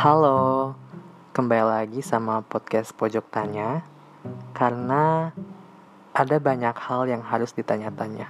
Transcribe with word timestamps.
Halo, 0.00 0.72
kembali 1.36 1.60
lagi 1.60 2.00
sama 2.00 2.40
podcast 2.40 2.96
Pojok 2.96 3.28
Tanya 3.28 3.84
Karena 4.56 5.28
ada 6.16 6.36
banyak 6.40 6.72
hal 6.72 7.04
yang 7.04 7.20
harus 7.20 7.52
ditanya-tanya 7.52 8.24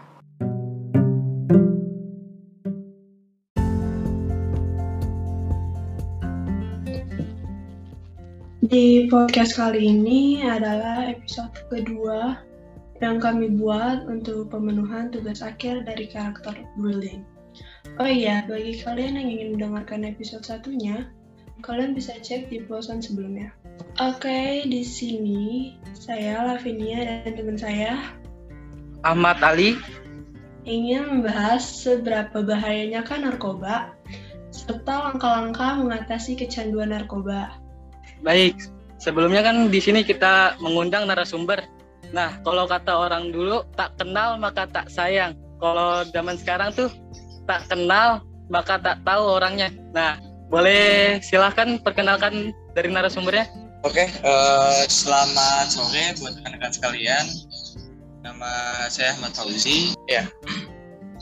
Di 8.66 9.06
podcast 9.06 9.54
kali 9.54 9.94
ini 9.94 10.42
adalah 10.42 11.06
episode 11.06 11.54
kedua 11.70 12.34
yang 12.98 13.22
kami 13.22 13.46
buat 13.46 14.10
untuk 14.10 14.50
pemenuhan 14.50 15.14
tugas 15.14 15.38
akhir 15.38 15.86
dari 15.86 16.10
karakter 16.10 16.66
bullying. 16.74 17.22
Oh 18.02 18.10
iya, 18.10 18.42
bagi 18.50 18.74
kalian 18.82 19.22
yang 19.22 19.28
ingin 19.30 19.48
mendengarkan 19.54 20.02
episode 20.06 20.44
satunya, 20.44 21.08
kalian 21.60 21.92
bisa 21.92 22.16
cek 22.18 22.48
di 22.48 22.64
posan 22.64 23.00
sebelumnya. 23.00 23.52
Oke, 24.00 24.64
di 24.68 24.82
sini 24.84 25.76
saya 25.96 26.44
Lavinia 26.44 27.04
dan 27.04 27.32
teman 27.36 27.56
saya 27.56 28.00
Ahmad 29.04 29.40
Ali 29.40 29.80
ingin 30.68 31.08
membahas 31.08 31.64
seberapa 31.64 32.44
bahayanya 32.44 33.00
kan 33.00 33.24
narkoba 33.24 33.96
serta 34.52 35.10
langkah-langkah 35.10 35.80
mengatasi 35.80 36.36
kecanduan 36.36 36.92
narkoba. 36.92 37.56
Baik, 38.20 38.60
sebelumnya 39.00 39.40
kan 39.40 39.72
di 39.72 39.80
sini 39.80 40.04
kita 40.04 40.60
mengundang 40.60 41.08
narasumber. 41.08 41.64
Nah, 42.10 42.42
kalau 42.42 42.66
kata 42.66 42.92
orang 42.92 43.30
dulu, 43.30 43.62
tak 43.78 43.96
kenal 43.96 44.36
maka 44.36 44.66
tak 44.68 44.90
sayang. 44.90 45.38
Kalau 45.62 46.02
zaman 46.10 46.36
sekarang 46.36 46.74
tuh, 46.74 46.90
tak 47.46 47.70
kenal 47.70 48.20
maka 48.50 48.76
tak 48.82 49.00
tahu 49.06 49.38
orangnya. 49.40 49.70
Nah, 49.94 50.18
boleh 50.50 51.22
silahkan 51.22 51.78
perkenalkan 51.80 52.50
dari 52.74 52.90
narasumbernya. 52.90 53.46
Oke, 53.86 54.04
eh, 54.10 54.82
selamat 54.90 55.72
sore 55.72 56.12
buat 56.20 56.36
rekan-rekan 56.36 56.72
sekalian. 56.74 57.24
Nama 58.20 58.52
saya 58.92 59.16
Ahmad 59.16 59.32
Fauzi. 59.32 59.96
Ya, 60.04 60.28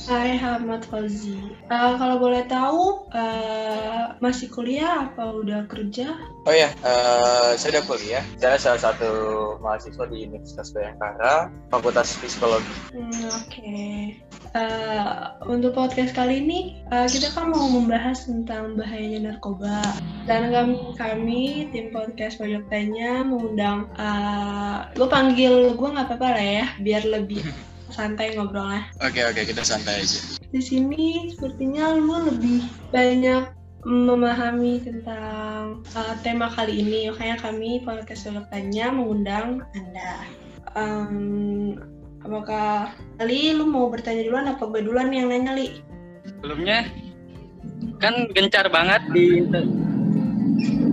Hai 0.07 0.39
Ahmad 0.39 0.87
Fauzi. 0.87 1.35
Eh, 1.67 1.93
kalau 1.99 2.23
boleh 2.23 2.47
tahu, 2.47 3.11
eh, 3.11 4.15
masih 4.23 4.47
kuliah 4.47 5.11
apa 5.11 5.35
udah 5.35 5.67
kerja? 5.67 6.15
oh 6.47 6.55
ya, 6.55 6.71
eh, 6.87 7.59
saya 7.59 7.79
udah 7.79 7.85
kuliah. 7.91 8.23
Saya 8.39 8.63
salah 8.63 8.79
satu 8.79 9.11
mahasiswa 9.59 10.07
di 10.07 10.31
Universitas 10.31 10.71
Bayangkara, 10.71 11.51
Fakultas 11.75 12.15
Psikologi. 12.15 12.71
Hmm, 12.95 13.27
Oke. 13.43 13.83
Eh, 14.55 15.23
untuk 15.51 15.75
podcast 15.75 16.15
kali 16.15 16.47
ini, 16.47 16.79
eh, 16.95 17.11
kita 17.11 17.35
kan 17.35 17.51
mau 17.51 17.67
membahas 17.67 18.23
tentang 18.23 18.79
bahayanya 18.79 19.35
narkoba. 19.35 19.83
Dan 20.31 20.55
kami, 20.55 20.95
kami 20.95 21.43
tim 21.75 21.91
podcast 21.91 22.39
Pojok 22.39 22.71
Tanya 22.71 23.25
mengundang, 23.25 23.89
uh, 23.97 24.93
gue 24.93 25.09
panggil 25.09 25.73
gue 25.73 25.89
nggak 25.89 26.07
apa-apa 26.07 26.29
lah 26.37 26.47
ya, 26.63 26.67
biar 26.85 27.03
lebih 27.09 27.41
santai 27.91 28.37
ngobrolnya. 28.37 28.89
Oke, 29.05 29.25
oke, 29.25 29.43
kita 29.45 29.63
santai 29.65 30.05
aja. 30.05 30.21
di 30.49 30.65
sini 30.65 31.29
sepertinya 31.37 31.93
lu 31.93 32.25
lebih 32.33 32.65
banyak 32.89 33.53
memahami 33.85 34.81
tentang 34.81 35.85
uh, 35.93 36.15
tema 36.25 36.49
kali 36.51 36.81
ini 36.81 37.13
makanya 37.13 37.37
kami 37.39 37.85
podcast 37.85 38.27
Solokannya 38.27 38.87
mengundang 38.91 39.61
anda 39.77 40.25
Em, 40.77 41.75
apakah 42.21 42.93
Ali 43.19 43.57
lu 43.57 43.65
mau 43.65 43.89
bertanya 43.89 44.27
duluan 44.29 44.51
apa 44.53 44.63
gue 44.69 44.85
duluan 44.85 45.09
yang 45.11 45.33
nanya 45.33 45.57
Li 45.57 45.81
Sebelumnya, 46.29 46.87
kan 48.05 48.29
gencar 48.37 48.69
banget 48.69 49.01
di 49.11 49.49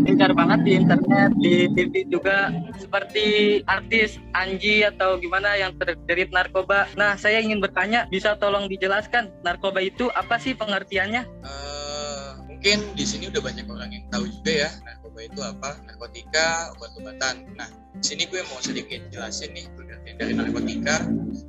gencar 0.06 0.32
banget 0.38 0.60
di 0.64 0.72
internet, 0.78 1.32
di 1.42 1.54
TV 1.74 2.06
juga 2.08 2.54
seperti 2.78 3.26
artis 3.66 4.22
Anji 4.38 4.86
atau 4.86 5.18
gimana 5.18 5.58
yang 5.58 5.74
terjerit 5.82 6.30
narkoba. 6.30 6.86
Nah, 6.94 7.18
saya 7.18 7.42
ingin 7.42 7.60
bertanya, 7.60 8.06
bisa 8.14 8.38
tolong 8.38 8.70
dijelaskan 8.70 9.34
narkoba 9.42 9.82
itu 9.82 10.12
apa 10.14 10.38
sih 10.38 10.54
pengertiannya? 10.54 11.26
Eh, 11.26 12.30
mungkin 12.46 12.78
di 12.94 13.06
sini 13.06 13.30
udah 13.34 13.42
banyak 13.42 13.66
orang 13.66 13.90
yang 13.90 14.06
tahu 14.14 14.30
juga 14.30 14.54
ya, 14.68 14.70
narkoba 14.86 15.20
itu 15.26 15.42
apa, 15.42 15.70
narkotika, 15.90 16.50
obat-obatan. 16.78 17.36
Nah, 17.58 17.70
di 17.98 18.06
sini 18.06 18.24
gue 18.30 18.46
mau 18.52 18.60
sedikit 18.62 19.02
jelasin 19.10 19.56
nih 19.56 19.66
pengertian 19.74 20.16
dari 20.22 20.34
narkotika. 20.38 20.96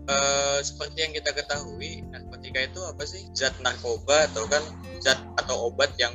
Eh, 0.06 0.59
seperti 0.65 0.99
yang 1.05 1.12
kita 1.12 1.31
ketahui, 1.37 2.06
narkotika 2.09 2.65
itu 2.65 2.81
apa 2.87 3.03
sih? 3.05 3.28
Zat 3.37 3.59
narkoba 3.60 4.31
atau 4.32 4.49
kan 4.49 4.62
zat 5.03 5.19
atau 5.37 5.69
obat 5.69 5.93
yang 6.00 6.15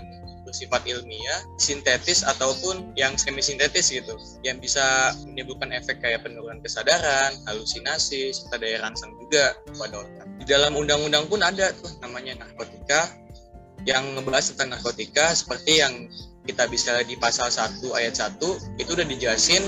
bersifat 0.52 0.84
ilmiah, 0.84 1.40
sintetis 1.56 2.28
ataupun 2.28 2.92
yang 3.00 3.16
semi 3.16 3.40
sintetis 3.40 3.88
gitu, 3.88 4.20
yang 4.44 4.60
bisa 4.60 5.16
menimbulkan 5.24 5.72
efek 5.72 6.04
kayak 6.04 6.28
penurunan 6.28 6.60
kesadaran, 6.60 7.32
halusinasi, 7.48 8.36
serta 8.36 8.60
daya 8.60 8.84
rangsang 8.84 9.16
juga 9.16 9.56
pada 9.80 10.04
otak. 10.04 10.28
Di 10.44 10.46
dalam 10.52 10.76
undang-undang 10.76 11.32
pun 11.32 11.40
ada 11.40 11.72
tuh 11.80 11.88
namanya 12.04 12.44
narkotika 12.44 13.08
yang 13.88 14.04
ngebahas 14.14 14.54
tentang 14.54 14.78
narkotika 14.78 15.32
seperti 15.32 15.80
yang 15.80 16.12
kita 16.46 16.68
bisa 16.68 17.00
di 17.06 17.16
pasal 17.16 17.48
1 17.50 17.82
ayat 17.96 18.18
1 18.18 18.38
itu 18.82 18.90
udah 18.92 19.08
dijelasin 19.08 19.64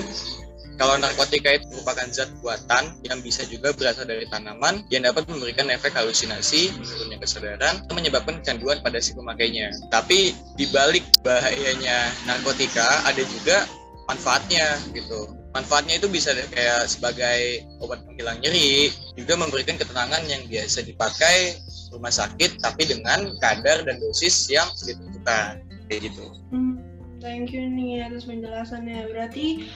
kalau 0.83 0.99
narkotika 0.99 1.55
itu 1.55 1.63
merupakan 1.71 2.11
zat 2.11 2.27
buatan 2.43 2.91
yang 3.07 3.23
bisa 3.23 3.47
juga 3.47 3.71
berasal 3.71 4.03
dari 4.03 4.27
tanaman 4.27 4.83
yang 4.91 5.07
dapat 5.07 5.23
memberikan 5.31 5.71
efek 5.71 5.95
halusinasi, 5.95 6.75
menurunnya 6.75 7.23
kesadaran, 7.23 7.87
dan 7.87 7.93
menyebabkan 7.95 8.43
kecanduan 8.43 8.83
pada 8.83 8.99
si 8.99 9.15
pemakainya. 9.15 9.71
Tapi 9.87 10.35
di 10.59 10.67
balik 10.75 11.07
bahayanya 11.23 12.11
narkotika 12.27 13.07
ada 13.07 13.23
juga 13.23 13.63
manfaatnya 14.11 14.75
gitu. 14.91 15.31
Manfaatnya 15.55 16.03
itu 16.03 16.11
bisa 16.11 16.35
kayak 16.51 16.91
sebagai 16.91 17.63
obat 17.79 18.03
penghilang 18.03 18.43
nyeri, 18.43 18.91
juga 19.15 19.39
memberikan 19.39 19.79
ketenangan 19.79 20.27
yang 20.27 20.43
biasa 20.51 20.83
dipakai 20.83 21.63
rumah 21.95 22.11
sakit 22.11 22.59
tapi 22.59 22.91
dengan 22.91 23.31
kadar 23.39 23.87
dan 23.87 24.03
dosis 24.03 24.51
yang 24.51 24.67
ditentukan 24.83 25.63
kayak 25.87 26.11
gitu. 26.11 26.27
Hmm, 26.51 26.75
thank 27.23 27.55
you 27.55 27.71
nih 27.71 28.03
atas 28.03 28.27
penjelasannya 28.27 29.07
berarti 29.07 29.71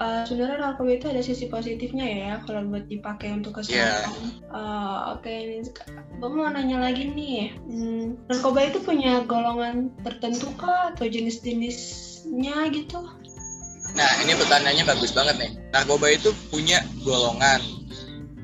uh, 0.00 0.22
sebenarnya 0.28 0.58
narkoba 0.60 0.90
itu 0.96 1.06
ada 1.08 1.22
sisi 1.24 1.48
positifnya 1.48 2.06
ya 2.06 2.32
kalau 2.44 2.64
buat 2.68 2.86
dipakai 2.88 3.32
untuk 3.32 3.60
kesehatan. 3.60 4.40
Uh, 4.52 5.16
Oke, 5.16 5.30
ini 5.30 5.68
gue 6.20 6.30
mau 6.30 6.48
nanya 6.48 6.80
lagi 6.80 7.08
nih, 7.12 7.56
hmm, 7.66 8.30
narkoba 8.30 8.68
itu 8.68 8.78
punya 8.84 9.24
golongan 9.24 9.92
tertentu 10.04 10.52
kah 10.56 10.92
atau 10.92 11.08
jenis-jenisnya 11.08 12.56
gitu? 12.72 13.00
Nah, 13.96 14.10
ini 14.20 14.36
pertanyaannya 14.36 14.84
bagus 14.84 15.12
banget 15.16 15.36
nih. 15.40 15.52
Narkoba 15.72 16.12
itu 16.12 16.30
punya 16.52 16.84
golongan. 17.00 17.64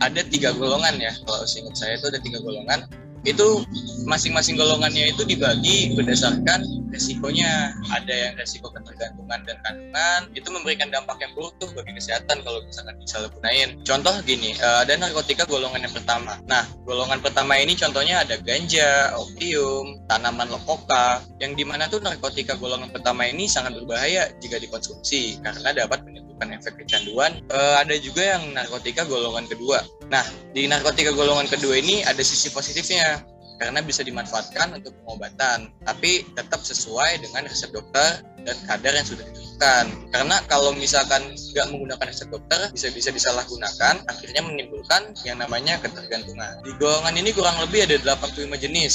Ada 0.00 0.24
tiga 0.32 0.56
golongan 0.56 0.96
ya. 0.96 1.12
Kalau 1.28 1.44
seingat 1.44 1.76
saya 1.76 2.00
itu 2.00 2.08
ada 2.08 2.18
tiga 2.24 2.40
golongan. 2.40 2.88
Itu 3.22 3.62
masing-masing 4.04 4.58
golongannya 4.58 5.14
itu 5.14 5.22
dibagi 5.22 5.94
berdasarkan 5.94 6.90
resikonya. 6.90 7.72
Ada 7.88 8.14
yang 8.30 8.34
resiko 8.36 8.68
ketergantungan 8.74 9.46
dan 9.46 9.56
kandungan. 9.62 10.20
Itu 10.34 10.50
memberikan 10.50 10.90
dampak 10.90 11.22
yang 11.22 11.32
buruk 11.38 11.56
tuh 11.62 11.70
bagi 11.72 11.94
kesehatan 11.96 12.42
kalau 12.42 12.60
misalkan 12.66 12.98
disalahgunain. 12.98 13.80
Contoh 13.86 14.14
gini, 14.26 14.54
eh, 14.58 14.78
ada 14.84 14.92
narkotika 14.98 15.46
golongan 15.46 15.86
yang 15.86 15.94
pertama. 15.94 16.38
Nah, 16.50 16.66
golongan 16.84 17.22
pertama 17.22 17.56
ini 17.58 17.78
contohnya 17.78 18.22
ada 18.26 18.36
ganja, 18.42 19.14
opium, 19.16 20.02
tanaman 20.10 20.50
lokoka, 20.50 21.22
yang 21.38 21.54
di 21.54 21.64
mana 21.64 21.86
tuh 21.86 22.02
narkotika 22.02 22.58
golongan 22.58 22.90
pertama 22.90 23.26
ini 23.26 23.46
sangat 23.46 23.74
berbahaya 23.78 24.30
jika 24.42 24.58
dikonsumsi 24.58 25.40
karena 25.40 25.72
dapat 25.72 26.04
efek 26.50 26.82
kecanduan. 26.82 27.38
Eh, 27.46 27.74
ada 27.78 27.94
juga 28.02 28.34
yang 28.34 28.50
narkotika 28.50 29.06
golongan 29.06 29.46
kedua. 29.46 29.78
Nah, 30.10 30.26
di 30.50 30.66
narkotika 30.66 31.14
golongan 31.14 31.46
kedua 31.46 31.78
ini 31.78 32.02
ada 32.02 32.20
sisi 32.26 32.50
positifnya 32.50 33.22
karena 33.62 33.78
bisa 33.78 34.02
dimanfaatkan 34.02 34.74
untuk 34.74 34.90
pengobatan, 35.06 35.70
tapi 35.86 36.26
tetap 36.34 36.66
sesuai 36.66 37.22
dengan 37.22 37.46
resep 37.46 37.70
dokter 37.70 38.26
dan 38.42 38.58
kadar 38.66 38.92
yang 38.98 39.06
sudah 39.06 39.22
ditentukan. 39.22 39.84
Karena 40.10 40.36
kalau 40.50 40.74
misalkan 40.74 41.22
nggak 41.30 41.66
menggunakan 41.70 42.06
resep 42.10 42.26
dokter, 42.26 42.74
bisa-bisa 42.74 43.14
disalahgunakan, 43.14 44.02
akhirnya 44.10 44.42
menimbulkan 44.42 45.14
yang 45.22 45.38
namanya 45.38 45.78
ketergantungan. 45.78 46.58
Di 46.66 46.74
golongan 46.82 47.14
ini 47.14 47.30
kurang 47.30 47.54
lebih 47.62 47.86
ada 47.86 48.18
85 48.18 48.58
jenis. 48.58 48.94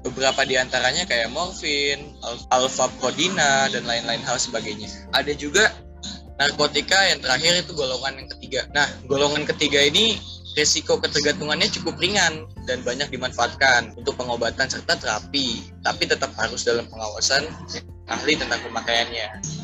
Beberapa 0.00 0.48
di 0.48 0.56
antaranya 0.56 1.04
kayak 1.04 1.28
morfin, 1.28 2.16
al- 2.24 2.64
alfa-prodina, 2.64 3.68
dan 3.68 3.84
lain-lain 3.84 4.24
hal 4.24 4.40
sebagainya. 4.40 4.88
Ada 5.12 5.36
juga 5.36 5.76
narkotika 6.40 6.96
yang 7.12 7.20
terakhir 7.20 7.60
itu 7.60 7.76
golongan 7.76 8.24
yang 8.24 8.28
ketiga. 8.32 8.64
Nah, 8.72 8.88
golongan 9.04 9.44
ketiga 9.44 9.84
ini 9.84 10.16
resiko 10.56 10.96
ketergantungannya 10.96 11.68
cukup 11.68 12.00
ringan 12.00 12.48
dan 12.64 12.80
banyak 12.80 13.12
dimanfaatkan 13.12 13.92
untuk 13.94 14.16
pengobatan 14.16 14.66
serta 14.66 14.96
terapi, 14.96 15.60
tapi 15.84 16.08
tetap 16.08 16.32
harus 16.40 16.64
dalam 16.64 16.88
pengawasan 16.88 17.44
ahli 18.08 18.34
tentang 18.40 18.58
pemakaiannya. 18.64 19.59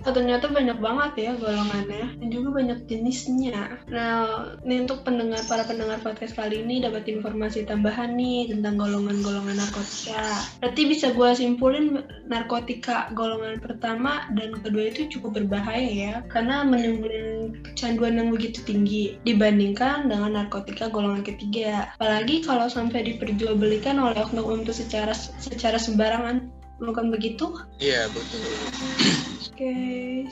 Oh, 0.00 0.12
ternyata 0.16 0.48
banyak 0.48 0.80
banget 0.80 1.12
ya 1.28 1.30
golongannya 1.36 2.16
dan 2.16 2.28
juga 2.32 2.48
banyak 2.56 2.88
jenisnya. 2.88 3.84
Nah, 3.92 4.48
ini 4.64 4.88
untuk 4.88 5.04
pendengar 5.04 5.44
para 5.44 5.68
pendengar 5.68 6.00
podcast 6.00 6.32
kali 6.32 6.64
ini 6.64 6.80
dapat 6.80 7.04
informasi 7.04 7.68
tambahan 7.68 8.16
nih 8.16 8.48
tentang 8.48 8.80
golongan-golongan 8.80 9.60
narkotika. 9.60 10.40
Berarti 10.64 10.82
bisa 10.88 11.12
gue 11.12 11.30
simpulin 11.36 12.00
narkotika 12.24 13.12
golongan 13.12 13.60
pertama 13.60 14.24
dan 14.32 14.56
kedua 14.56 14.88
itu 14.88 15.04
cukup 15.12 15.44
berbahaya 15.44 15.90
ya 15.90 16.14
karena 16.32 16.64
menimbulkan 16.64 17.60
kecanduan 17.60 18.16
yang 18.16 18.32
begitu 18.32 18.64
tinggi 18.64 19.20
dibandingkan 19.28 20.08
dengan 20.08 20.32
narkotika 20.32 20.88
golongan 20.88 21.28
ketiga. 21.28 21.92
Apalagi 22.00 22.40
kalau 22.40 22.72
sampai 22.72 23.04
diperjualbelikan 23.04 24.00
oleh 24.00 24.16
oknum 24.24 24.64
itu 24.64 24.72
secara 24.72 25.12
secara 25.12 25.76
sembarangan 25.76 26.48
bukan 26.80 27.12
begitu? 27.12 27.60
Iya 27.76 28.08
betul. 28.08 29.19
Oke. 29.60 30.24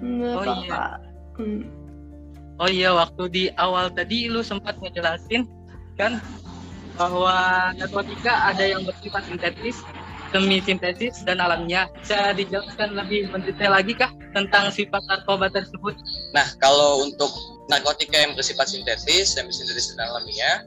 Nggak 0.00 0.32
Oh, 0.32 0.40
apa-apa. 0.40 0.64
iya. 0.64 0.84
Hmm. 1.36 1.60
Oh 2.56 2.70
iya, 2.72 2.88
waktu 2.96 3.22
di 3.28 3.44
awal 3.60 3.92
tadi 3.92 4.32
lu 4.32 4.40
sempat 4.40 4.80
ngejelasin 4.80 5.44
kan 6.00 6.24
bahwa 6.96 7.36
narkotika 7.76 8.48
ada 8.48 8.64
yang 8.64 8.80
bersifat 8.88 9.28
sintetis, 9.28 9.84
semi 10.32 10.64
sintetis 10.64 11.20
dan 11.28 11.36
alamiah. 11.36 11.84
Bisa 12.00 12.32
dijelaskan 12.32 12.96
lebih 12.96 13.28
mendetail 13.28 13.76
lagi 13.76 13.92
kah 13.92 14.08
tentang 14.32 14.72
sifat 14.72 15.04
narkoba 15.04 15.52
tersebut? 15.52 15.92
Nah 16.32 16.48
kalau 16.56 17.04
untuk 17.04 17.28
narkotika 17.68 18.24
yang 18.24 18.32
bersifat 18.32 18.72
sintetis, 18.72 19.36
semi 19.36 19.52
sintetis 19.52 19.92
dan 19.92 20.08
alamiah, 20.08 20.64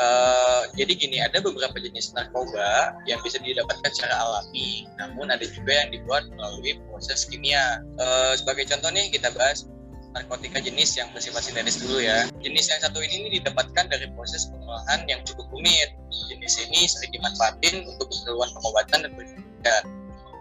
eh, 0.00 0.62
jadi 0.80 0.92
gini 0.96 1.16
ada 1.20 1.44
beberapa 1.44 1.76
jenis 1.76 2.16
narkoba 2.16 2.96
yang 3.04 3.20
bisa 3.20 3.36
didapatkan 3.44 3.92
secara 3.92 4.16
alami, 4.16 4.88
namun 4.96 5.28
ada 5.28 5.44
juga 5.44 5.76
yang 5.76 5.92
dibuat 5.92 6.24
melalui 6.32 6.80
proses 6.88 7.28
kimia. 7.28 7.84
Eh, 8.00 8.32
sebagai 8.40 8.64
contoh 8.64 8.88
nih 8.88 9.12
kita 9.12 9.28
bahas 9.36 9.68
narkotika 10.10 10.58
jenis 10.58 10.98
yang 10.98 11.06
bersifat 11.14 11.46
sintetis 11.46 11.78
dulu 11.78 12.02
ya. 12.02 12.26
Jenis 12.42 12.66
yang 12.66 12.80
satu 12.82 12.98
ini 12.98 13.38
didapatkan 13.38 13.86
dari 13.86 14.10
proses 14.18 14.50
pengolahan 14.50 15.06
yang 15.06 15.22
cukup 15.22 15.46
rumit. 15.54 15.94
Jenis 16.26 16.58
ini 16.66 16.90
sering 16.90 17.12
dimanfaatin 17.14 17.86
untuk 17.86 18.10
keperluan 18.10 18.50
pengobatan 18.58 18.98
dan 19.06 19.12
pendidikan. 19.14 19.82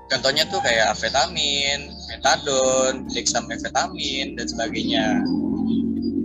Contohnya 0.10 0.44
tuh 0.50 0.58
kayak 0.66 0.90
amfetamin, 0.98 1.94
metadon, 2.10 3.06
dexamfetamin, 3.14 4.34
dan 4.34 4.46
sebagainya. 4.50 5.22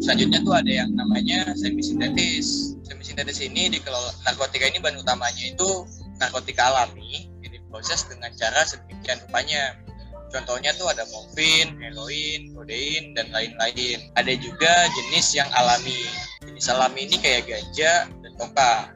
Selanjutnya 0.00 0.40
tuh 0.40 0.54
ada 0.56 0.72
yang 0.72 0.90
namanya 0.96 1.52
semi-sintetis. 1.52 2.73
Semi-sintetis 2.84 3.40
ini 3.40 3.72
dikelola 3.72 4.12
narkotika 4.28 4.68
ini 4.68 4.76
bahan 4.76 5.00
utamanya 5.00 5.40
itu 5.40 5.88
narkotika 6.20 6.68
alami 6.68 7.32
yang 7.40 7.52
diproses 7.56 8.04
dengan 8.04 8.28
cara 8.36 8.60
sedemikian 8.64 9.24
rupanya. 9.24 9.80
Contohnya 10.28 10.74
tuh 10.74 10.90
ada 10.90 11.06
morfin, 11.14 11.78
heroin, 11.78 12.50
kodein, 12.52 13.14
dan 13.14 13.30
lain-lain. 13.30 14.10
Ada 14.18 14.34
juga 14.36 14.90
jenis 14.92 15.32
yang 15.32 15.46
alami. 15.54 16.04
Jenis 16.42 16.66
alami 16.68 17.06
ini 17.06 17.16
kayak 17.22 17.46
ganja 17.48 18.10
dan 18.10 18.32
toka. 18.36 18.92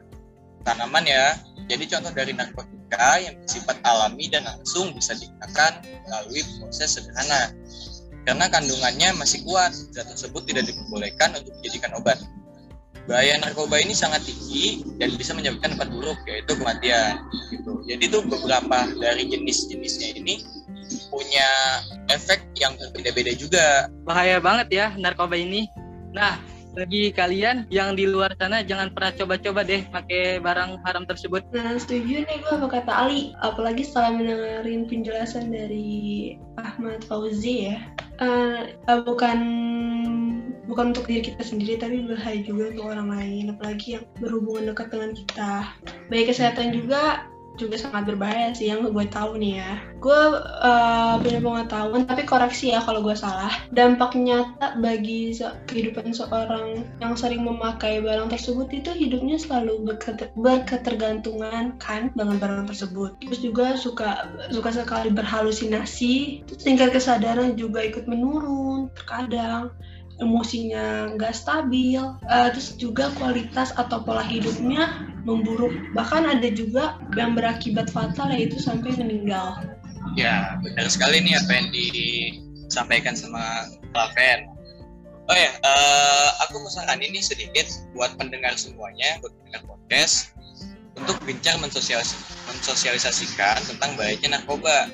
Tanaman 0.67 1.07
ya. 1.07 1.39
Jadi 1.71 1.87
contoh 1.87 2.11
dari 2.11 2.35
narkotika 2.35 3.23
yang 3.23 3.39
bersifat 3.41 3.79
alami 3.87 4.27
dan 4.27 4.43
langsung 4.45 4.91
bisa 4.91 5.15
digunakan 5.15 5.79
melalui 6.05 6.43
proses 6.59 6.99
sederhana. 6.99 7.55
Karena 8.27 8.45
kandungannya 8.51 9.15
masih 9.15 9.41
kuat, 9.47 9.71
zat 9.95 10.11
tersebut 10.11 10.43
tidak 10.43 10.67
diperbolehkan 10.67 11.39
untuk 11.39 11.55
dijadikan 11.63 11.95
obat. 11.95 12.19
Bahaya 13.09 13.41
narkoba 13.41 13.81
ini 13.81 13.97
sangat 13.97 14.21
tinggi 14.21 14.85
dan 15.01 15.17
bisa 15.17 15.33
menyebabkan 15.33 15.73
dampak 15.73 15.89
buruk 15.89 16.19
yaitu 16.29 16.53
kematian. 16.53 17.25
Gitu. 17.49 17.81
Jadi 17.89 18.05
tuh 18.05 18.21
beberapa 18.21 18.85
dari 19.01 19.25
jenis-jenisnya 19.25 20.21
ini 20.21 20.45
punya 21.09 21.49
efek 22.13 22.45
yang 22.61 22.77
berbeda-beda 22.77 23.33
juga. 23.33 23.89
Bahaya 24.05 24.37
banget 24.37 24.69
ya 24.69 24.87
narkoba 24.93 25.33
ini. 25.33 25.65
Nah, 26.13 26.37
bagi 26.77 27.09
kalian 27.09 27.65
yang 27.73 27.97
di 27.97 28.05
luar 28.05 28.37
sana 28.37 28.61
jangan 28.61 28.93
pernah 28.93 29.09
coba-coba 29.17 29.65
deh 29.65 29.81
pakai 29.89 30.37
barang 30.37 30.85
haram 30.85 31.03
tersebut. 31.09 31.41
Nah, 31.49 31.81
setuju 31.81 32.29
nih 32.29 32.37
gue 32.45 32.53
sama 32.53 32.69
kata 32.69 32.93
Ali. 32.93 33.33
Apalagi 33.41 33.89
setelah 33.89 34.21
mendengarin 34.21 34.85
penjelasan 34.85 35.49
dari 35.49 36.37
Ahmad 36.61 37.01
Fauzi 37.09 37.73
ya. 37.73 37.77
Eh, 38.21 38.77
bukan 39.01 39.39
bukan 40.69 40.93
untuk 40.93 41.09
diri 41.09 41.25
kita 41.25 41.41
sendiri 41.41 41.81
tapi 41.81 42.05
berbahaya 42.05 42.39
juga 42.45 42.69
untuk 42.71 42.85
orang 42.93 43.09
lain 43.09 43.45
apalagi 43.57 43.97
yang 43.97 44.05
berhubungan 44.21 44.71
dekat 44.71 44.87
dengan 44.93 45.11
kita. 45.17 45.51
Baik 46.13 46.29
kesehatan 46.29 46.69
juga 46.71 47.25
juga 47.59 47.75
sangat 47.75 48.07
berbahaya 48.07 48.55
sih 48.55 48.71
yang 48.71 48.87
gue 48.87 49.05
tahu 49.11 49.35
nih 49.35 49.59
ya. 49.59 49.71
Gue 49.99 50.15
eh, 50.39 51.13
punya 51.19 51.39
pengetahuan 51.43 52.07
tapi 52.07 52.23
koreksi 52.23 52.71
ya 52.71 52.79
kalau 52.79 53.03
gue 53.03 53.11
salah. 53.13 53.51
Dampak 53.75 54.15
nyata 54.15 54.79
bagi 54.79 55.35
se- 55.35 55.59
kehidupan 55.67 56.15
seorang 56.15 56.87
yang 57.03 57.19
sering 57.19 57.43
memakai 57.43 57.99
barang 57.99 58.31
tersebut 58.31 58.71
itu 58.71 58.95
hidupnya 58.95 59.35
selalu 59.35 59.83
berketer- 59.83 60.31
berketergantungan 60.39 61.75
kan 61.83 62.15
dengan 62.15 62.39
barang 62.39 62.71
tersebut. 62.71 63.19
Terus 63.19 63.39
juga 63.43 63.75
suka 63.75 64.31
suka 64.55 64.71
sekali 64.71 65.11
berhalusinasi 65.11 66.47
terus 66.47 66.63
tingkat 66.63 66.95
kesadaran 66.95 67.59
juga 67.59 67.83
ikut 67.83 68.07
menurun 68.07 68.87
terkadang 68.95 69.75
emosinya 70.19 71.15
nggak 71.15 71.33
stabil 71.35 71.99
eh, 72.27 72.49
terus 72.51 72.75
juga 72.75 73.11
kualitas 73.15 73.71
atau 73.75 74.03
pola 74.03 74.23
hidupnya 74.23 75.07
memburuk 75.23 75.71
bahkan 75.95 76.27
ada 76.27 76.47
juga 76.51 76.99
yang 77.15 77.35
berakibat 77.35 77.87
fatal 77.91 78.31
yaitu 78.31 78.59
sampai 78.59 78.95
meninggal 78.99 79.59
Ya, 80.17 80.57
benar 80.65 80.89
sekali 80.89 81.21
nih 81.21 81.37
apa 81.37 81.51
yang 81.53 81.67
disampaikan 81.69 83.13
sama 83.13 83.69
Laven. 83.93 84.49
Oh 85.29 85.37
ya, 85.37 85.53
eh, 85.53 86.29
aku 86.41 86.57
nih 87.13 87.21
sedikit 87.21 87.69
buat 87.93 88.17
pendengar 88.17 88.57
semuanya, 88.57 89.21
buat 89.21 89.29
pendengar 89.37 89.61
podcast, 89.69 90.33
untuk 90.97 91.21
mensosialis- 91.61 92.17
mensosialisasikan 92.49 93.61
tentang 93.69 93.93
bahayanya 93.93 94.41
narkoba. 94.41 94.89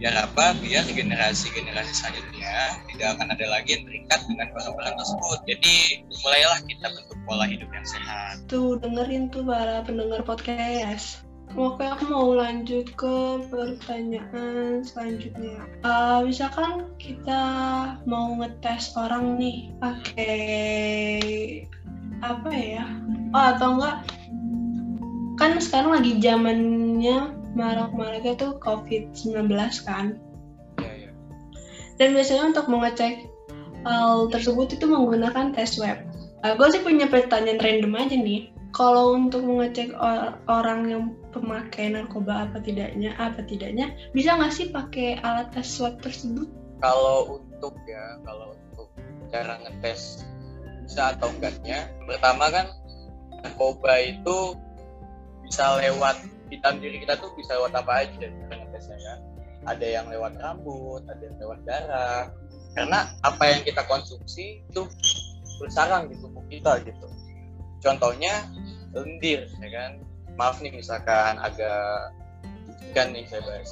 Biar 0.00 0.16
apa? 0.16 0.56
Biar 0.64 0.88
generasi-generasi 0.88 1.92
selanjutnya 1.92 2.80
tidak 2.88 3.20
akan 3.20 3.36
ada 3.36 3.46
lagi 3.52 3.76
yang 3.76 3.84
terikat 3.84 4.20
dengan 4.24 4.48
barang-barang 4.56 4.96
tersebut. 4.96 5.38
Jadi, 5.44 5.74
mulailah 6.24 6.60
kita 6.64 6.86
bentuk 6.88 7.18
pola 7.28 7.44
hidup 7.44 7.68
yang 7.68 7.84
sehat. 7.84 8.40
tuh 8.48 8.80
dengerin 8.80 9.28
tuh 9.28 9.44
para 9.44 9.84
pendengar 9.84 10.24
podcast 10.24 11.20
Oke, 11.58 11.82
aku 11.82 12.06
mau 12.06 12.30
lanjut 12.30 12.94
ke 12.94 13.42
pertanyaan 13.50 14.86
selanjutnya. 14.86 15.58
Eh, 15.82 16.20
misalkan 16.22 16.94
kita 16.94 17.42
mau 18.06 18.38
ngetes 18.38 18.94
orang 18.94 19.34
nih 19.34 19.74
pakai 19.82 20.38
apa 22.22 22.50
ya? 22.54 22.86
Oh, 23.34 23.44
atau 23.50 23.68
enggak? 23.74 23.96
Kan 25.42 25.58
sekarang 25.58 25.98
lagi 25.98 26.22
zamannya 26.22 27.39
marak-maraknya 27.54 28.34
tuh 28.38 28.58
COVID-19 28.62 29.50
kan? 29.86 30.18
Ya, 30.78 30.92
ya. 31.08 31.10
Dan 31.98 32.16
biasanya 32.16 32.54
untuk 32.54 32.66
mengecek 32.70 33.26
hal 33.84 34.28
tersebut 34.28 34.76
itu 34.76 34.84
menggunakan 34.86 35.52
tes 35.56 35.80
web. 35.80 35.98
gue 36.40 36.68
sih 36.72 36.80
punya 36.80 37.04
pertanyaan 37.04 37.60
random 37.60 37.92
aja 38.00 38.16
nih. 38.16 38.48
Kalau 38.70 39.18
untuk 39.18 39.44
mengecek 39.44 39.92
or- 39.98 40.40
orang 40.48 40.88
yang 40.88 41.02
pemakai 41.34 41.92
narkoba 41.92 42.48
apa 42.48 42.62
tidaknya, 42.64 43.12
apa 43.20 43.44
tidaknya, 43.44 43.92
bisa 44.16 44.38
nggak 44.38 44.54
sih 44.54 44.70
pakai 44.72 45.20
alat 45.20 45.52
tes 45.52 45.68
swab 45.68 46.00
tersebut? 46.00 46.48
kalau 46.80 47.38
untuk 47.38 47.76
ya 47.84 48.16
kalau 48.24 48.56
untuk 48.56 48.88
cara 49.28 49.60
ngetes 49.62 50.24
bisa 50.88 51.14
atau 51.14 51.28
enggaknya 51.30 51.86
pertama 52.08 52.48
kan 52.50 52.66
narkoba 53.44 53.94
itu 54.00 54.56
bisa 55.46 55.78
lewat 55.78 56.16
di 56.50 56.58
dalam 56.58 56.82
diri 56.82 56.98
kita 57.00 57.14
tuh 57.22 57.30
bisa 57.38 57.54
lewat 57.54 57.72
apa 57.78 58.04
aja 58.04 58.26
cara 58.26 58.54
ngetesnya 58.58 58.98
kan. 58.98 59.18
Ada 59.70 59.86
yang 59.86 60.06
lewat 60.10 60.34
rambut 60.42 61.02
ada 61.06 61.22
yang 61.22 61.36
lewat 61.38 61.58
darah. 61.62 62.24
Karena 62.74 63.10
apa 63.22 63.44
yang 63.46 63.62
kita 63.62 63.82
konsumsi 63.86 64.62
itu 64.66 64.82
bersarang 65.62 66.10
di 66.10 66.18
tubuh 66.18 66.42
kita 66.50 66.82
gitu. 66.82 67.06
Contohnya 67.80 68.50
lendir 68.90 69.46
ya 69.46 69.68
kan. 69.70 70.02
Maaf 70.34 70.58
nih 70.58 70.74
misalkan 70.74 71.38
agak 71.38 72.14
kan 72.96 73.14
nih 73.14 73.22
saya 73.30 73.46
bahas. 73.46 73.70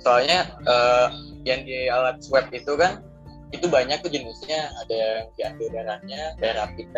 Soalnya 0.00 0.48
eh, 0.64 1.08
yang 1.44 1.60
di 1.68 1.92
alat 1.92 2.24
swab 2.24 2.48
itu 2.48 2.72
kan 2.80 3.04
itu 3.52 3.68
banyak 3.68 4.00
tuh 4.00 4.08
jenisnya. 4.08 4.72
Ada 4.86 4.96
yang 4.96 5.28
diambil 5.36 5.68
darahnya 5.76 6.22
darah 6.40 6.72
rapid 6.72 6.88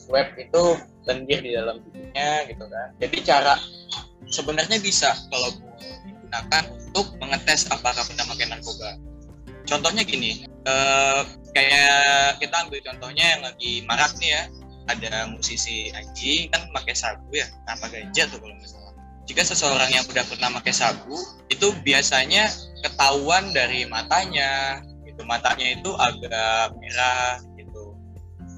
swab 0.00 0.32
itu 0.40 0.62
lendir 1.04 1.38
di 1.44 1.50
dalam 1.52 1.84
tubuhnya 1.84 2.48
gitu 2.48 2.64
kan. 2.64 2.88
Jadi 2.96 3.16
cara 3.24 3.54
sebenarnya 4.30 4.78
bisa 4.78 5.12
kalau 5.28 5.50
digunakan 6.06 6.64
untuk 6.70 7.06
mengetes 7.18 7.66
apakah 7.68 8.02
pernah 8.06 8.26
pakai 8.30 8.46
narkoba. 8.50 8.90
Contohnya 9.66 10.02
gini 10.02 10.46
eh, 10.46 11.20
kayak 11.54 12.38
kita 12.42 12.54
ambil 12.66 12.80
contohnya 12.82 13.36
yang 13.36 13.42
lagi 13.44 13.82
marak 13.86 14.14
nih 14.18 14.30
ya 14.34 14.42
ada 14.90 15.30
musisi 15.30 15.94
Aji 15.94 16.50
kan 16.50 16.66
pakai 16.74 16.94
sabu 16.98 17.30
ya 17.30 17.46
apa 17.70 17.86
ganja 17.90 18.26
tuh 18.30 18.38
kalau 18.42 18.56
salah. 18.66 18.94
Jika 19.30 19.46
seseorang 19.46 19.90
yang 19.94 20.02
udah 20.10 20.26
pernah 20.26 20.50
pakai 20.58 20.74
sabu 20.74 21.14
itu 21.46 21.70
biasanya 21.86 22.50
ketahuan 22.82 23.54
dari 23.54 23.86
matanya 23.86 24.82
gitu. 25.06 25.22
Matanya 25.22 25.78
itu 25.78 25.90
agak 25.94 26.74
merah 26.82 27.38
gitu. 27.54 27.94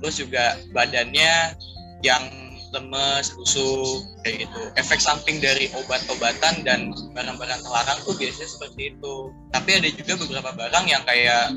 Terus 0.01 0.15
juga 0.17 0.57
badannya 0.73 1.61
yang 2.01 2.42
lemes, 2.73 3.37
lusuh, 3.37 4.03
kayak 4.25 4.49
gitu. 4.49 4.61
Efek 4.81 4.99
samping 4.99 5.39
dari 5.39 5.69
obat-obatan 5.77 6.65
dan 6.65 6.93
barang-barang 7.13 7.61
terlarang 7.61 7.99
tuh 8.03 8.17
biasanya 8.17 8.49
seperti 8.49 8.97
itu. 8.97 9.15
Tapi 9.53 9.71
ada 9.79 9.89
juga 9.93 10.13
beberapa 10.19 10.51
barang 10.57 10.85
yang 10.89 11.03
kayak 11.05 11.53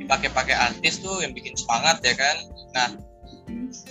dipakai-pakai 0.00 0.56
artis 0.56 1.00
tuh 1.00 1.20
yang 1.24 1.32
bikin 1.36 1.56
semangat 1.56 2.00
ya 2.04 2.16
kan. 2.16 2.36
Nah, 2.76 2.88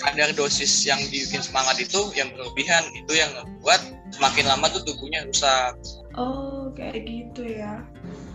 kadar 0.01 0.29
dosis 0.33 0.71
yang 0.85 0.99
dibikin 1.09 1.41
semangat 1.41 1.77
itu 1.81 2.09
yang 2.17 2.29
berlebihan 2.33 2.83
itu 2.97 3.13
yang 3.17 3.31
membuat 3.37 3.81
semakin 4.13 4.45
lama 4.49 4.65
tuh 4.69 4.81
tubuhnya 4.85 5.25
rusak. 5.25 5.73
Oh, 6.13 6.69
kayak 6.77 7.05
gitu 7.05 7.41
ya. 7.45 7.81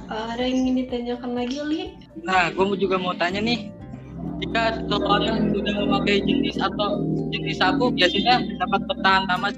Uh, 0.09 0.35
ada 0.35 0.43
yang 0.43 0.67
ingin 0.67 0.89
ditanyakan 0.89 1.37
lagi, 1.37 1.59
Li? 1.63 1.83
Nah, 2.25 2.51
gue 2.51 2.65
juga 2.81 2.97
mau 2.97 3.13
tanya 3.15 3.45
nih, 3.45 3.71
jika 4.39 4.63
seseorang 4.87 5.51
sudah 5.51 5.75
memakai 5.83 6.23
jenis 6.23 6.57
atau 6.63 7.03
jenis 7.35 7.59
sabu, 7.59 7.91
biasanya 7.91 8.43
dapat 8.63 8.81
bertahan 8.87 9.23
lama, 9.27 9.49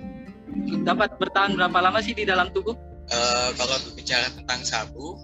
dapat 0.85 1.11
bertahan 1.21 1.53
berapa 1.57 1.79
lama 1.85 1.99
sih 2.01 2.17
di 2.17 2.25
dalam 2.25 2.49
tubuh? 2.53 2.75
Uh, 3.11 3.51
kalau 3.59 3.77
berbicara 3.91 4.31
tentang 4.33 4.61
sabu, 4.63 5.19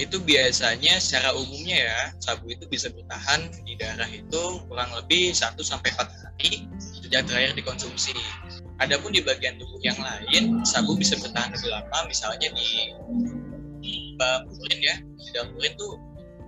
itu 0.00 0.16
biasanya 0.24 0.98
secara 0.98 1.36
umumnya 1.36 1.78
ya, 1.86 2.00
sabu 2.18 2.48
itu 2.48 2.64
bisa 2.66 2.88
bertahan 2.90 3.52
di 3.62 3.76
darah 3.76 4.08
itu 4.08 4.42
kurang 4.66 4.88
lebih 4.96 5.36
1 5.36 5.56
sampai 5.60 5.92
4 5.92 6.08
hari 6.08 6.66
sejak 6.80 7.28
terakhir 7.28 7.52
dikonsumsi. 7.56 8.16
Adapun 8.80 9.14
di 9.14 9.22
bagian 9.22 9.60
tubuh 9.60 9.78
yang 9.84 9.96
lain, 10.00 10.64
sabu 10.66 10.98
bisa 10.98 11.14
bertahan 11.20 11.54
lebih 11.54 11.70
lama, 11.70 11.98
misalnya 12.08 12.48
di 13.82 14.16
uh, 14.18 14.40
urin 14.46 14.80
ya 14.80 14.96
di 14.98 15.28
dalam 15.34 15.50
urin 15.58 15.74
tuh 15.76 15.98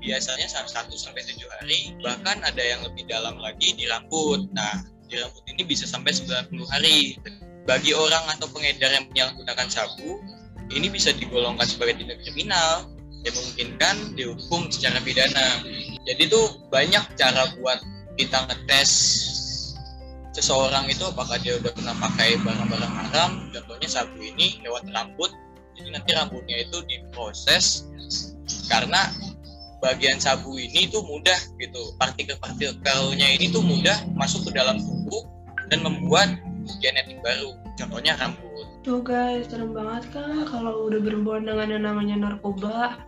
biasanya 0.05 0.47
satu 0.47 0.95
sampai 0.95 1.25
tujuh 1.25 1.49
hari 1.61 1.97
bahkan 2.05 2.39
ada 2.45 2.61
yang 2.61 2.85
lebih 2.85 3.09
dalam 3.09 3.41
lagi 3.41 3.73
di 3.73 3.89
rambut 3.89 4.45
nah 4.53 4.85
di 5.09 5.21
rambut 5.21 5.45
ini 5.47 5.63
bisa 5.63 5.85
sampai 5.85 6.11
90 6.11 6.51
hari. 6.73 7.21
Bagi 7.65 7.97
orang 7.97 8.29
atau 8.37 8.45
pengedar 8.53 8.93
yang 8.93 9.09
menyalahgunakan 9.09 9.69
sabu 9.73 10.21
ini 10.73 10.93
bisa 10.93 11.17
digolongkan 11.17 11.65
sebagai 11.65 11.97
tindak 11.97 12.21
kriminal 12.21 12.89
yang 13.25 13.33
memungkinkan 13.33 13.95
dihukum 14.19 14.69
secara 14.69 15.01
pidana. 15.01 15.65
Jadi 16.05 16.29
tuh 16.29 16.61
banyak 16.69 17.05
cara 17.17 17.57
buat 17.57 17.81
kita 18.21 18.37
ngetes 18.51 18.91
seseorang 20.37 20.91
itu 20.93 21.09
apakah 21.09 21.41
dia 21.41 21.57
udah 21.57 21.73
pernah 21.73 21.97
pakai 21.97 22.37
barang-barang 22.45 22.95
haram. 23.01 23.31
Contohnya 23.49 23.89
sabu 23.89 24.21
ini 24.21 24.61
lewat 24.61 24.85
rambut. 24.93 25.33
Jadi 25.75 25.89
nanti 25.89 26.11
rambutnya 26.13 26.69
itu 26.69 26.85
diproses 26.85 27.89
karena 28.69 29.09
bagian 29.85 30.17
sabu 30.17 30.57
ini 30.57 30.89
tuh 30.89 31.05
mudah 31.05 31.37
gitu. 31.61 31.93
Partikel-partikelnya 32.01 33.29
ini 33.37 33.53
tuh 33.53 33.61
mudah 33.61 34.09
masuk 34.17 34.49
ke 34.49 34.57
dalam 34.57 34.81
tubuh 34.81 35.29
dan 35.69 35.85
membuat 35.85 36.41
genetik 36.81 37.21
baru. 37.21 37.53
Contohnya 37.77 38.17
rambut. 38.17 38.67
Tuh 38.81 39.05
guys 39.05 39.49
serem 39.53 39.77
banget 39.77 40.09
kan 40.17 40.49
kalau 40.49 40.89
udah 40.89 41.01
berhubungan 41.01 41.53
dengan 41.53 41.69
yang 41.69 41.85
namanya 41.85 42.17
narkoba 42.21 43.01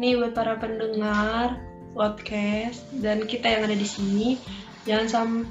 nih 0.00 0.16
buat 0.16 0.32
para 0.32 0.56
pendengar 0.56 1.60
podcast 1.92 2.84
dan 3.00 3.24
kita 3.24 3.48
yang 3.48 3.62
ada 3.66 3.76
di 3.76 3.88
sini 3.88 4.38
jangan 4.84 5.08
sampai 5.08 5.48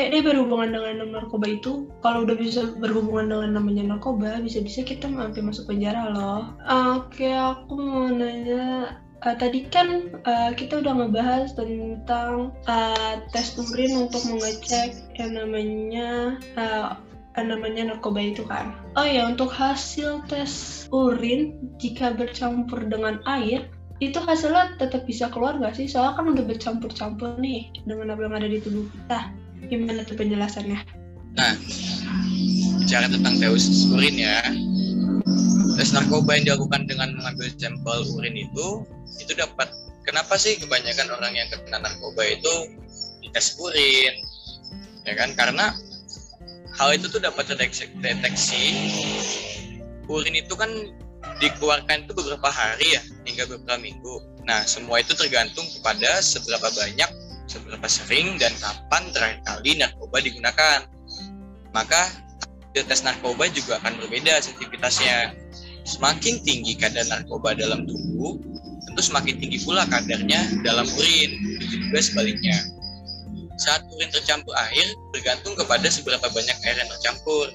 eh 0.00 0.08
dia 0.08 0.22
berhubungan 0.24 0.72
dengan 0.72 1.12
narkoba 1.12 1.46
itu. 1.50 1.92
Kalau 2.00 2.24
udah 2.24 2.36
bisa 2.36 2.72
berhubungan 2.80 3.28
dengan 3.28 3.60
namanya 3.60 3.96
narkoba 3.96 4.40
bisa-bisa 4.40 4.80
kita 4.80 5.12
sampai 5.12 5.44
masuk 5.44 5.68
penjara 5.68 6.08
loh. 6.12 6.56
Oke 6.96 7.28
aku 7.30 7.76
mau 7.76 8.08
nanya 8.08 8.96
uh, 9.24 9.36
tadi 9.36 9.66
kan 9.68 10.12
uh, 10.24 10.50
kita 10.54 10.80
udah 10.84 10.92
ngebahas 10.96 11.52
tentang 11.56 12.54
uh, 12.68 13.14
tes 13.32 13.56
urin 13.56 14.08
untuk 14.08 14.22
mengecek 14.28 14.96
yang 15.16 15.36
namanya 15.36 16.38
uh, 16.56 16.96
namanya 17.40 17.88
narkoba 17.88 18.20
itu 18.20 18.44
kan 18.44 18.76
oh 19.00 19.06
ya 19.06 19.24
untuk 19.24 19.48
hasil 19.48 20.20
tes 20.28 20.84
urin 20.92 21.56
jika 21.80 22.12
bercampur 22.12 22.84
dengan 22.84 23.16
air 23.24 23.64
itu 24.00 24.20
hasilnya 24.20 24.76
tetap 24.76 25.08
bisa 25.08 25.32
keluar 25.32 25.56
nggak 25.56 25.72
sih 25.72 25.88
soalnya 25.88 26.20
kan 26.20 26.26
udah 26.36 26.44
bercampur-campur 26.44 27.40
nih 27.40 27.72
dengan 27.88 28.12
apa 28.12 28.28
yang 28.28 28.34
ada 28.36 28.48
di 28.48 28.60
tubuh 28.60 28.84
kita 28.92 29.32
Gimana 29.68 30.06
tuh 30.08 30.16
penjelasannya? 30.16 30.80
Nah, 31.36 31.52
bicara 32.80 33.06
tentang 33.12 33.36
tes 33.36 33.84
urin 33.92 34.16
ya. 34.16 34.40
Tes 35.76 35.96
narkoba 35.96 36.36
yang 36.36 36.44
dilakukan 36.52 36.84
dengan 36.84 37.16
mengambil 37.16 37.48
sampel 37.56 37.98
urin 38.16 38.36
itu, 38.36 38.84
itu 39.16 39.32
dapat 39.32 39.72
kenapa 40.04 40.36
sih 40.36 40.60
kebanyakan 40.60 41.08
orang 41.12 41.32
yang 41.36 41.48
kena 41.48 41.80
narkoba 41.80 42.22
itu 42.26 42.54
dites 43.24 43.56
urin? 43.56 44.14
Ya 45.08 45.16
kan? 45.16 45.32
Karena 45.32 45.72
hal 46.76 46.96
itu 46.96 47.08
tuh 47.08 47.20
dapat 47.20 47.48
deteksi, 47.48 47.88
deteksi 48.00 48.64
urin 50.10 50.34
itu 50.36 50.52
kan 50.58 50.68
dikeluarkan 51.40 52.08
itu 52.08 52.12
beberapa 52.16 52.48
hari 52.48 52.96
ya 52.96 53.02
hingga 53.24 53.48
beberapa 53.48 53.80
minggu. 53.80 54.14
Nah, 54.44 54.64
semua 54.64 55.00
itu 55.00 55.12
tergantung 55.16 55.64
kepada 55.78 56.20
seberapa 56.24 56.68
banyak 56.72 57.10
seberapa 57.50 57.86
sering 57.90 58.38
dan 58.38 58.54
kapan 58.62 59.10
terakhir 59.10 59.40
kali 59.42 59.78
narkoba 59.78 60.22
digunakan. 60.22 60.86
Maka 61.74 62.29
tes 62.74 63.02
narkoba 63.02 63.50
juga 63.50 63.82
akan 63.82 63.98
berbeda 64.04 64.38
sensitivitasnya. 64.38 65.34
Semakin 65.82 66.44
tinggi 66.44 66.76
kadar 66.76 67.02
narkoba 67.08 67.56
dalam 67.56 67.88
tubuh, 67.88 68.36
tentu 68.86 69.00
semakin 69.00 69.40
tinggi 69.40 69.58
pula 69.64 69.88
kadarnya 69.88 70.44
dalam 70.62 70.86
urin. 70.86 71.30
Begitu 71.58 71.88
juga 71.88 71.98
sebaliknya. 71.98 72.56
Saat 73.60 73.84
urin 73.92 74.08
tercampur 74.12 74.54
air, 74.56 74.88
bergantung 75.12 75.52
kepada 75.56 75.84
seberapa 75.90 76.26
banyak 76.30 76.56
air 76.64 76.76
yang 76.80 76.90
tercampur. 76.96 77.48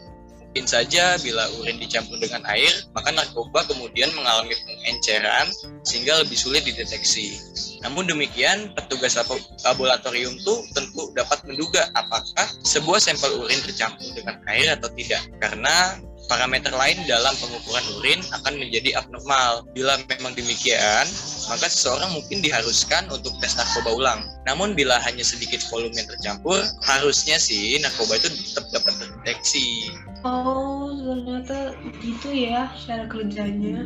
Mungkin 0.55 0.71
saja 0.71 1.19
bila 1.19 1.51
urin 1.59 1.75
dicampur 1.83 2.15
dengan 2.15 2.39
air, 2.47 2.71
maka 2.95 3.11
narkoba 3.11 3.67
kemudian 3.67 4.07
mengalami 4.15 4.55
pengenceran 4.63 5.51
sehingga 5.83 6.23
lebih 6.23 6.39
sulit 6.39 6.63
dideteksi. 6.63 7.35
Namun 7.83 8.07
demikian, 8.07 8.71
petugas 8.71 9.19
laboratorium 9.67 10.31
itu 10.31 10.55
tentu 10.71 11.11
dapat 11.11 11.43
menduga 11.43 11.91
apakah 11.91 12.47
sebuah 12.63 13.03
sampel 13.03 13.35
urin 13.35 13.59
tercampur 13.67 14.07
dengan 14.15 14.39
air 14.47 14.79
atau 14.79 14.87
tidak. 14.95 15.27
Karena 15.43 15.99
parameter 16.31 16.71
lain 16.71 17.03
dalam 17.03 17.35
pengukuran 17.35 17.85
urin 17.99 18.23
akan 18.39 18.55
menjadi 18.55 19.03
abnormal. 19.03 19.67
Bila 19.75 19.99
memang 20.07 20.39
demikian, 20.39 21.03
maka 21.47 21.69
seseorang 21.69 22.11
mungkin 22.13 22.41
diharuskan 22.41 23.09
untuk 23.13 23.37
tes 23.41 23.55
narkoba 23.57 23.91
ulang. 23.93 24.19
Namun 24.45 24.73
bila 24.73 24.97
hanya 25.01 25.21
sedikit 25.21 25.61
volume 25.69 25.93
yang 25.95 26.09
tercampur, 26.09 26.61
harusnya 26.85 27.37
sih 27.37 27.77
narkoba 27.81 28.17
itu 28.17 28.29
tetap 28.33 28.65
dapat 28.73 28.93
terdeteksi. 29.01 29.93
Oh, 30.25 30.89
ternyata 30.93 31.77
gitu 32.01 32.29
ya 32.33 32.69
cara 32.85 33.05
kerjanya. 33.05 33.85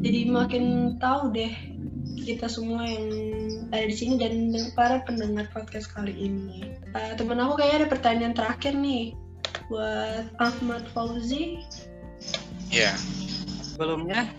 Jadi 0.00 0.28
makin 0.28 0.96
tahu 1.00 1.32
deh 1.32 1.52
kita 2.26 2.50
semua 2.50 2.82
yang 2.82 3.06
ada 3.70 3.86
di 3.86 3.94
sini 3.94 4.18
dan 4.18 4.34
para 4.74 5.04
pendengar 5.06 5.46
podcast 5.54 5.92
kali 5.94 6.10
ini. 6.16 6.74
Uh, 6.96 7.14
temen 7.14 7.38
aku 7.38 7.62
kayaknya 7.62 7.86
ada 7.86 7.88
pertanyaan 7.88 8.34
terakhir 8.34 8.72
nih 8.74 9.14
buat 9.70 10.26
Ahmad 10.42 10.86
Fauzi. 10.90 11.62
Ya. 12.72 12.92
Yeah. 12.92 12.96
Sebelumnya 13.62 14.32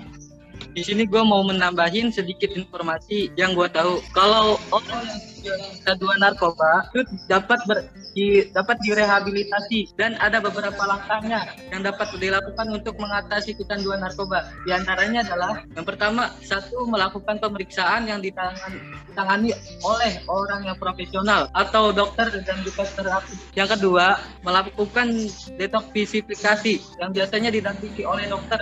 di 0.78 0.86
sini 0.86 1.10
gue 1.10 1.24
mau 1.26 1.42
menambahin 1.42 2.14
sedikit 2.14 2.54
informasi 2.54 3.34
yang 3.34 3.58
gue 3.58 3.66
tahu. 3.74 3.98
Kalau 4.14 4.62
orang 4.70 5.10
yang 5.42 5.58
kecanduan 5.74 6.22
narkoba 6.22 6.86
itu 6.94 7.02
dapat 7.26 7.58
ber, 7.66 7.90
di, 8.14 8.46
dapat 8.54 8.78
direhabilitasi 8.86 9.98
dan 9.98 10.14
ada 10.22 10.38
beberapa 10.38 10.78
langkahnya 10.78 11.50
yang 11.74 11.82
dapat 11.82 12.14
dilakukan 12.22 12.70
untuk 12.70 12.94
mengatasi 13.02 13.58
kecanduan 13.58 14.06
narkoba. 14.06 14.54
Di 14.70 14.78
antaranya 14.78 15.26
adalah 15.26 15.66
yang 15.74 15.82
pertama 15.82 16.30
satu 16.46 16.86
melakukan 16.86 17.42
pemeriksaan 17.42 18.06
yang 18.06 18.22
ditangani, 18.22 18.78
ditangani 19.10 19.58
oleh 19.82 20.22
orang 20.30 20.62
yang 20.62 20.78
profesional 20.78 21.50
atau 21.58 21.90
dokter 21.90 22.30
dan 22.46 22.62
juga 22.62 22.86
terapi. 22.94 23.34
Yang 23.58 23.82
kedua 23.82 24.22
melakukan 24.46 25.26
detoksifikasi 25.58 27.02
yang 27.02 27.10
biasanya 27.10 27.50
didampingi 27.50 28.06
oleh 28.06 28.30
dokter. 28.30 28.62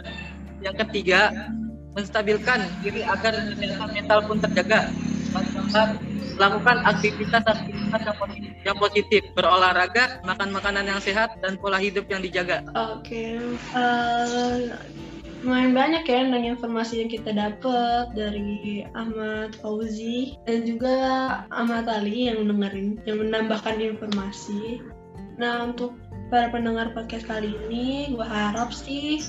Yang 0.64 0.88
ketiga 0.88 1.52
menstabilkan 1.96 2.60
diri 2.84 3.02
agar 3.02 3.34
kesehatan 3.56 3.90
mental 3.96 4.20
pun 4.28 4.38
terjaga. 4.44 4.92
Lakukan 6.36 6.84
aktivitas-aktivitas 6.84 8.02
yang 8.04 8.18
positif, 8.20 8.52
yang 8.68 8.78
positif, 8.78 9.22
berolahraga, 9.32 10.20
makan 10.28 10.52
makanan 10.52 10.86
yang 10.92 11.00
sehat, 11.00 11.40
dan 11.40 11.56
pola 11.56 11.80
hidup 11.80 12.12
yang 12.12 12.20
dijaga. 12.20 12.60
Oke, 12.76 13.40
okay. 13.40 13.40
uh, 13.72 14.76
lumayan 15.46 15.72
banyak 15.78 16.04
ya 16.10 16.20
dengan 16.28 16.44
informasi 16.58 17.06
yang 17.06 17.12
kita 17.14 17.32
dapat 17.32 18.12
dari 18.18 18.84
Ahmad 18.98 19.56
Fauzi 19.62 20.36
dan 20.44 20.68
juga 20.68 20.98
Ahmad 21.54 21.88
Ali 21.88 22.28
yang 22.28 22.50
dengerin, 22.50 23.00
yang 23.08 23.24
menambahkan 23.24 23.80
informasi. 23.80 24.84
Nah 25.38 25.72
untuk 25.72 25.96
para 26.30 26.50
pendengar 26.50 26.92
podcast 26.94 27.26
kali 27.30 27.54
ini, 27.68 28.14
gue 28.14 28.26
harap 28.26 28.74
sih 28.74 29.22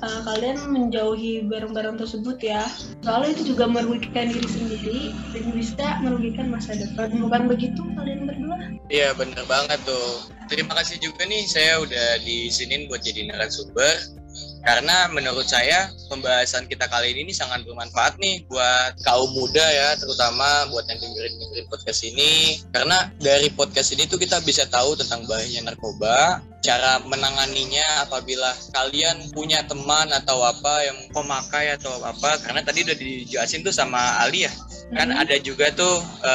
uh, 0.00 0.20
kalian 0.24 0.58
menjauhi 0.72 1.44
barang-barang 1.46 2.00
tersebut 2.00 2.40
ya. 2.40 2.64
Soalnya 3.04 3.36
itu 3.36 3.54
juga 3.54 3.68
merugikan 3.68 4.32
diri 4.32 4.48
sendiri 4.48 5.00
dan 5.36 5.44
bisa 5.52 5.86
merugikan 6.00 6.48
masa 6.48 6.76
depan. 6.76 7.12
Bukan 7.20 7.48
begitu 7.48 7.82
kalian 7.96 8.28
berdua? 8.28 8.56
Iya 8.88 9.12
bener 9.16 9.44
banget 9.46 9.80
tuh. 9.84 10.28
Terima 10.50 10.74
kasih 10.74 10.98
juga 10.98 11.22
nih 11.28 11.46
saya 11.46 11.78
udah 11.80 12.20
disinin 12.26 12.90
buat 12.90 13.04
jadi 13.04 13.30
narasumber 13.30 14.19
karena 14.60 15.08
menurut 15.08 15.48
saya 15.48 15.88
pembahasan 16.12 16.68
kita 16.68 16.84
kali 16.84 17.16
ini 17.16 17.32
sangat 17.32 17.64
bermanfaat 17.64 18.20
nih 18.20 18.44
buat 18.44 18.92
kaum 19.08 19.32
muda 19.32 19.64
ya 19.64 19.96
terutama 19.96 20.68
buat 20.68 20.84
yang 20.84 21.00
dengerin 21.00 21.34
dengerin 21.40 21.66
podcast 21.72 22.00
ini. 22.04 22.60
Karena 22.68 23.08
dari 23.16 23.48
podcast 23.48 23.96
ini 23.96 24.04
tuh 24.04 24.20
kita 24.20 24.44
bisa 24.44 24.68
tahu 24.68 25.00
tentang 25.00 25.24
bahayanya 25.24 25.72
narkoba 25.72 26.44
cara 26.60 27.00
menanganinya 27.08 28.04
apabila 28.04 28.52
kalian 28.76 29.32
punya 29.32 29.64
teman 29.64 30.12
atau 30.12 30.44
apa 30.44 30.84
yang 30.84 30.98
pemakai 31.16 31.72
atau 31.80 31.96
apa. 32.04 32.36
Karena 32.44 32.60
tadi 32.60 32.84
udah 32.84 32.96
dijelasin 33.00 33.64
tuh 33.64 33.72
sama 33.72 34.20
Ali 34.20 34.44
ya 34.44 34.52
kan 34.90 35.08
hmm. 35.10 35.22
ada 35.22 35.36
juga 35.38 35.70
tuh 35.74 36.02
e, 36.22 36.34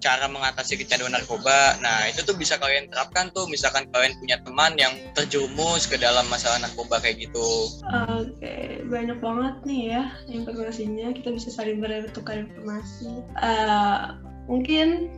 cara 0.00 0.26
mengatasi 0.28 0.76
kecanduan 0.76 1.16
narkoba 1.16 1.80
nah 1.80 2.04
itu 2.08 2.20
tuh 2.24 2.36
bisa 2.36 2.60
kalian 2.60 2.88
terapkan 2.92 3.32
tuh 3.32 3.48
misalkan 3.48 3.88
kalian 3.90 4.12
punya 4.20 4.36
teman 4.44 4.72
yang 4.76 4.92
terjumus 5.16 5.88
ke 5.88 5.96
dalam 5.96 6.28
masalah 6.28 6.60
narkoba 6.60 7.00
kayak 7.00 7.28
gitu 7.28 7.72
oke 7.88 8.28
okay. 8.36 8.84
banyak 8.86 9.18
banget 9.18 9.56
nih 9.64 9.82
ya 9.96 10.02
informasinya 10.28 11.16
kita 11.16 11.32
bisa 11.32 11.48
saling 11.48 11.80
bertukar 11.80 12.44
informasi 12.44 13.24
uh, 13.40 14.20
mungkin 14.46 15.08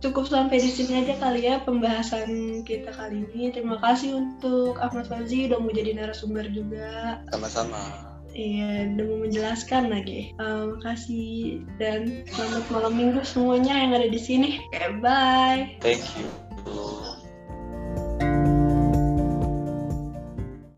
cukup 0.00 0.32
sampai 0.32 0.64
di 0.64 0.70
sini 0.72 1.04
aja 1.04 1.14
kali 1.20 1.44
ya 1.44 1.60
pembahasan 1.60 2.64
kita 2.64 2.88
kali 2.88 3.28
ini. 3.28 3.52
Terima 3.52 3.76
kasih 3.84 4.16
untuk 4.16 4.80
Ahmad 4.80 5.06
Fauzi 5.06 5.46
udah 5.46 5.60
mau 5.60 5.68
jadi 5.68 5.92
narasumber 5.92 6.48
juga. 6.48 7.20
Sama-sama. 7.28 8.09
Iya, 8.30 8.94
udah 8.94 9.04
mau 9.10 9.18
menjelaskan 9.26 9.90
lagi. 9.90 10.32
Uh, 10.38 10.78
makasih 10.78 11.66
dan 11.82 12.22
selamat 12.30 12.64
malam 12.70 12.92
minggu 12.94 13.20
semuanya 13.26 13.74
yang 13.74 13.92
ada 13.96 14.06
di 14.06 14.20
sini. 14.20 14.62
Okay, 14.70 14.94
bye. 15.02 15.66
Thank 15.82 16.06
you. 16.14 16.30